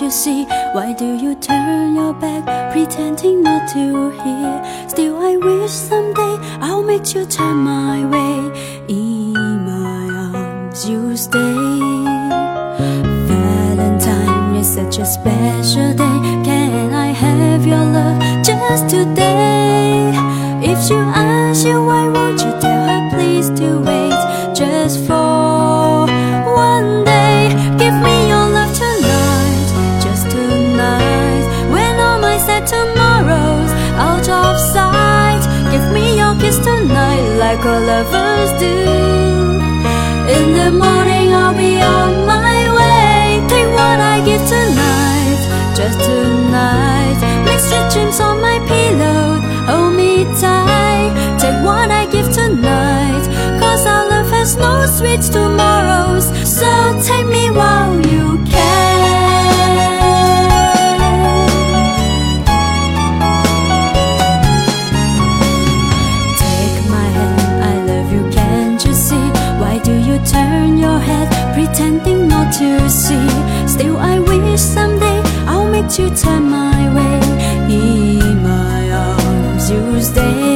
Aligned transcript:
you 0.00 0.10
see? 0.10 0.44
Why 0.72 0.92
do 0.92 1.14
you 1.16 1.34
turn 1.36 1.94
your 1.94 2.12
back, 2.12 2.72
pretending 2.72 3.42
not 3.42 3.68
to 3.72 4.10
hear? 4.10 4.88
Still, 4.88 5.16
I 5.16 5.36
wish 5.36 5.70
someday 5.70 6.36
I'll 6.60 6.82
make 6.82 7.14
you 7.14 7.24
turn 7.24 7.56
my 7.56 8.04
way. 8.04 8.36
In 8.88 9.32
my 9.64 10.34
arms, 10.34 10.88
you 10.88 11.16
stay. 11.16 11.38
Valentine 13.28 14.56
is 14.56 14.74
such 14.74 14.98
a 14.98 15.06
special 15.06 15.92
day. 15.94 16.18
Can 16.44 16.92
I 16.92 17.06
have 17.06 17.66
your 17.66 17.84
love 17.84 18.20
just 18.44 18.90
today? 18.90 20.12
If 20.62 20.90
you 20.90 20.98
ask 20.98 21.64
you, 21.66 21.84
why 21.84 22.08
won't 22.08 22.40
you 22.42 22.52
tell 22.60 22.75
lovers 37.96 38.50
do. 38.60 38.76
In 40.36 40.46
the 40.60 40.70
morning, 40.84 41.28
I'll 41.40 41.56
be 41.56 41.74
on 41.80 42.26
my 42.34 42.58
way. 42.78 43.22
Take 43.52 43.70
what 43.80 43.98
I 44.14 44.16
give 44.28 44.44
tonight, 44.54 45.40
just 45.78 45.98
tonight. 46.08 47.16
Make 47.46 47.60
sweet 47.68 47.86
dreams 47.92 48.18
on 48.20 48.36
my 48.48 48.58
pillow, 48.72 49.40
hold 49.70 49.94
me 50.00 50.24
tight. 50.42 51.12
Take 51.40 51.58
what 51.68 51.88
I 51.90 52.04
give 52.14 52.28
tonight, 52.40 53.24
cause 53.60 53.86
our 53.86 54.04
love 54.12 54.30
has 54.30 54.56
no 54.56 54.72
sweet 54.98 55.22
tomorrows. 55.36 56.26
So 56.58 56.70
take 57.08 57.26
me 57.36 57.44
while 57.50 57.75
to 72.52 72.88
see? 72.88 73.28
Still, 73.66 73.96
I 73.96 74.18
wish 74.18 74.60
someday 74.60 75.20
I'll 75.46 75.68
make 75.68 75.98
you 75.98 76.08
turn 76.10 76.50
my 76.50 76.92
way. 76.94 77.20
In 77.68 78.42
my 78.42 78.90
arms, 78.90 79.70
you 79.70 80.00
stay. 80.00 80.55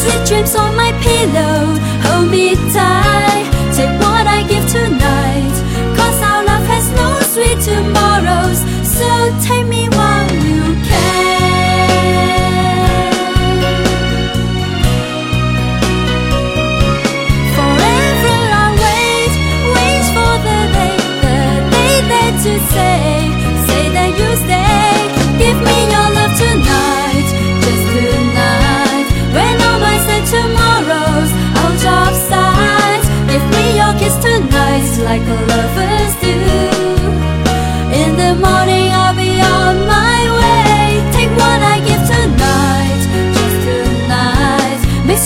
Sweet 0.00 0.22
dreams 0.28 0.54
on 0.54 0.76
my 0.76 0.90
pillow, 1.06 1.76
hold 2.06 2.30
me 2.30 2.54
tight. 2.74 3.46
Take 3.76 3.94
what 4.02 4.24
I 4.26 4.38
give 4.50 4.66
tonight, 4.76 5.56
cause 5.96 6.18
our 6.30 6.42
love 6.50 6.66
has 6.72 6.86
no 7.00 7.08
sweet 7.32 7.58
tomorrows. 7.70 8.58
So 8.96 9.08
take 9.46 9.66
me 9.66 9.77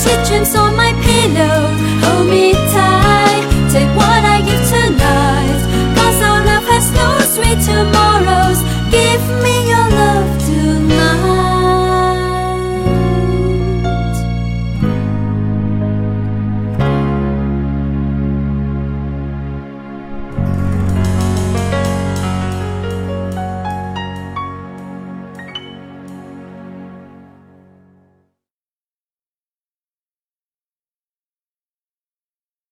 sweet 0.02 0.26
dreams 0.26 0.54
on 0.56 0.74
my 0.76 0.92
pillow, 1.06 1.58
hold 2.02 2.26
me 2.28 2.52